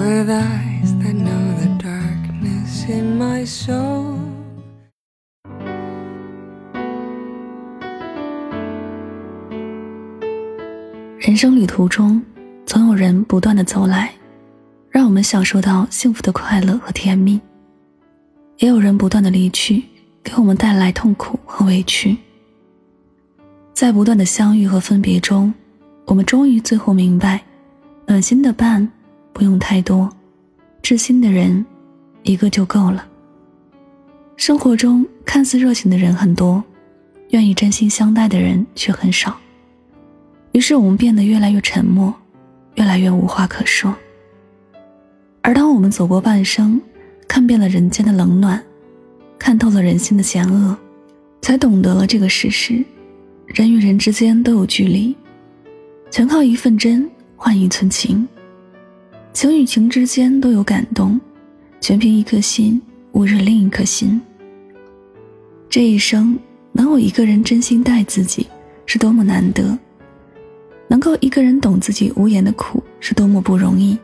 [0.00, 4.16] With eyes that know the darkness in my soul.
[11.18, 12.20] 人生旅途中
[12.64, 14.10] 总有人不断的走来
[14.88, 17.38] 让我们享受到幸福的快乐和甜蜜。
[18.56, 19.84] 也有人不断的离去
[20.22, 22.16] 给我们带来痛苦和委屈。
[23.74, 25.52] 在不断的相遇和分别中
[26.06, 27.40] 我们终于最后明白
[28.06, 28.90] 暖心的伴
[29.32, 30.10] 不用太多，
[30.82, 31.64] 知心的人
[32.22, 33.06] 一个就够了。
[34.36, 36.62] 生活中看似热情的人很多，
[37.30, 39.36] 愿意真心相待的人却很少。
[40.52, 42.12] 于是我们变得越来越沉默，
[42.74, 43.94] 越来越无话可说。
[45.42, 46.80] 而当我们走过半生，
[47.28, 48.62] 看遍了人间的冷暖，
[49.38, 50.76] 看透了人心的险恶，
[51.40, 52.84] 才懂得了这个事实：
[53.46, 55.16] 人与人之间都有距离，
[56.10, 58.26] 全靠一份真换一寸情。
[59.32, 61.18] 情与情之间都有感动，
[61.80, 62.80] 全凭一颗心
[63.12, 64.20] 捂热另一颗心。
[65.68, 66.36] 这一生
[66.72, 68.46] 能有一个人真心待自己，
[68.86, 69.78] 是多么难得；
[70.88, 73.96] 能够一个人懂自己无言的苦，是多么不容易。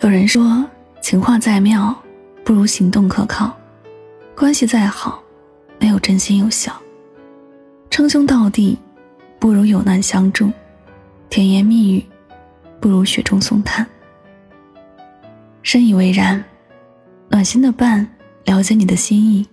[0.00, 0.64] 有人说，
[1.02, 1.94] 情话再妙，
[2.44, 3.50] 不如行动可靠；
[4.36, 5.20] 关系再好，
[5.80, 6.70] 没有真心有效；
[7.90, 8.78] 称兄道弟，
[9.40, 10.46] 不如有难相助；
[11.28, 12.04] 甜言蜜语，
[12.80, 13.84] 不如雪中送炭。
[15.66, 16.44] 深以为然，
[17.28, 18.06] 暖心的伴
[18.44, 19.44] 了解你的心意，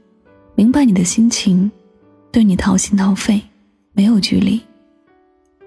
[0.54, 1.72] 明白你的心情，
[2.32, 3.42] 对你掏心掏肺，
[3.94, 4.62] 没有距离。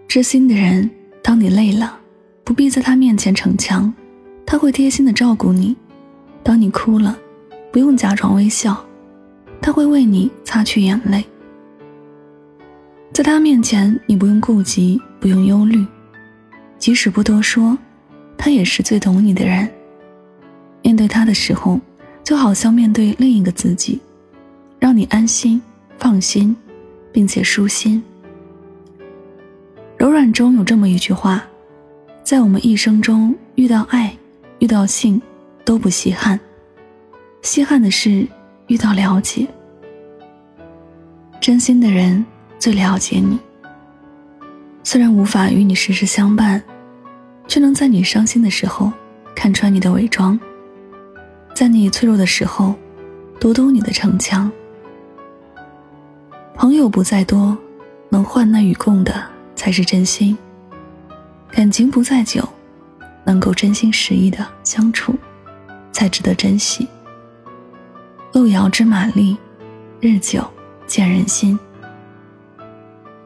[0.06, 0.88] 知心的人，
[1.20, 1.98] 当你累了，
[2.44, 3.92] 不必在他面前逞强，
[4.46, 5.74] 他会贴心的照顾你；
[6.44, 7.18] 当你哭了，
[7.72, 8.86] 不用假装微笑，
[9.60, 11.24] 他会为你擦去眼泪。
[13.12, 15.84] 在他面前，你不用顾及，不用忧虑，
[16.78, 17.76] 即使不多说，
[18.38, 19.68] 他也是最懂你的人。
[20.86, 21.80] 面对他的时候，
[22.22, 24.00] 就好像面对另一个自己，
[24.78, 25.60] 让你安心、
[25.98, 26.54] 放心，
[27.10, 28.00] 并且舒心。
[29.98, 31.42] 柔软中有这么一句话：
[32.22, 34.16] 在我们一生中遇到爱、
[34.60, 35.20] 遇到性，
[35.64, 36.38] 都不稀罕；
[37.42, 38.24] 稀罕的是
[38.68, 39.44] 遇到了解。
[41.40, 42.24] 真心的人
[42.60, 43.36] 最了解你，
[44.84, 46.62] 虽然无法与你时时相伴，
[47.48, 48.92] 却能在你伤心的时候
[49.34, 50.38] 看穿你的伪装。
[51.56, 52.74] 在你脆弱的时候，
[53.40, 54.52] 读懂你的逞强。
[56.54, 57.56] 朋友不在多，
[58.10, 60.36] 能患难与共的才是真心。
[61.50, 62.46] 感情不在久，
[63.24, 65.14] 能够真心实意的相处，
[65.92, 66.86] 才值得珍惜。
[68.34, 69.34] 路遥知马力，
[69.98, 70.46] 日久
[70.86, 71.58] 见人心。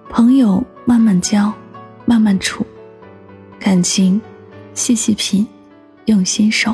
[0.09, 1.53] 朋友慢慢交，
[2.07, 2.63] 慢慢处；
[3.59, 4.23] 感情
[4.73, 5.45] 细细品，
[6.05, 6.73] 用心守。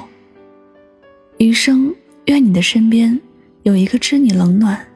[1.39, 1.95] 余生，
[2.27, 3.21] 愿你的身边
[3.65, 4.87] 有一个知你冷暖、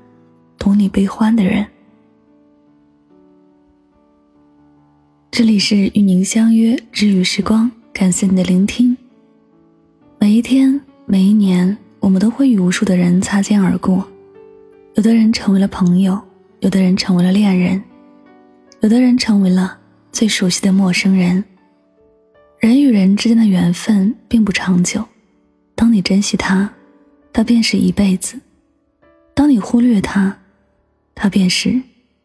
[0.57, 1.67] 懂你悲欢的人。
[5.31, 8.97] 这里是与您相约治愈时光，感谢你的聆听。
[10.19, 14.09] 每一天，每一年，我们都会与无数的人擦肩而过，
[14.95, 16.19] 有的人成为了朋友，
[16.61, 17.83] 有的人成为了恋人，
[18.81, 19.79] 有的人成为了
[20.11, 21.45] 最熟悉的陌生人。
[22.61, 25.05] 人与人之间的缘分并不长久。
[25.81, 26.71] 当你珍惜他，
[27.33, 28.37] 他便是一辈子；
[29.33, 30.37] 当你忽略他，
[31.15, 31.81] 他便是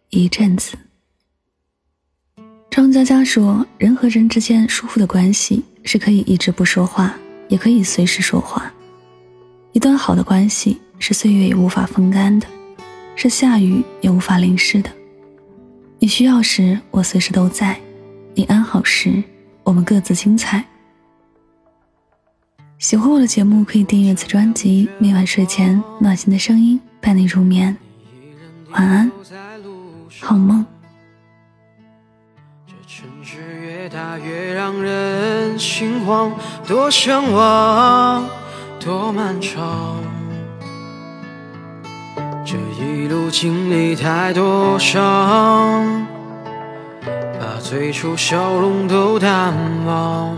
[0.10, 0.76] 一阵子。
[2.70, 7.16] 张嘉佳说：“人和人之间舒服的关系是可以一直不说话，
[7.48, 8.70] 也可以随时说话。
[9.72, 12.46] 一段好的关系是岁月也无法风干的，
[13.16, 14.92] 是下雨也无法淋湿的。
[15.98, 17.74] 你需要时，我随时都在；
[18.34, 19.24] 你安好时，
[19.64, 20.62] 我们各自精彩。”
[22.78, 24.90] 喜欢我的节目，可以订阅此专辑。
[25.00, 27.76] 每晚睡前，暖心的声音伴你入眠。
[28.72, 29.10] 晚安，
[30.22, 30.66] 好梦。
[32.68, 36.34] 这城市越大，越让人心慌，
[36.68, 38.28] 多向往，
[38.78, 40.04] 多漫长。
[42.46, 46.06] 这一路经历太多伤，
[47.40, 49.54] 把最初笑容都淡
[49.86, 50.38] 忘。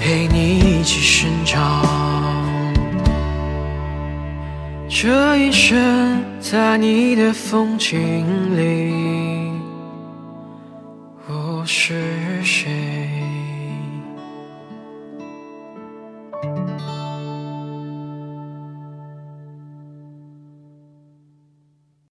[0.00, 1.84] 陪你一起生长。
[4.88, 8.24] 这一生在你的风景
[8.56, 9.52] 里，
[11.28, 13.07] 我是谁。